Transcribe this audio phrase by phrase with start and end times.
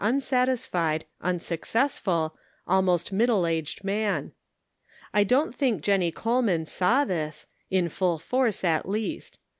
[0.03, 4.31] unsatisfied, unsuccessful, almost middle aged man.
[5.13, 9.37] I don't think Jennie Coleman saw this, in full force, at least.